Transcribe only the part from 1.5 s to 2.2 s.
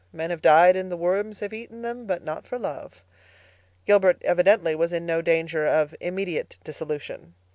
eaten them